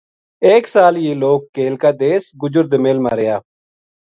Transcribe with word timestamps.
ایک 0.47 0.63
سال 0.73 0.93
یہ 1.05 1.13
لوک 1.21 1.41
کیل 1.55 1.75
کا 1.81 1.91
دیس 2.01 2.23
گُجر 2.41 2.65
دومیل 2.71 2.97
ما 3.03 3.11
رہیا 3.17 3.37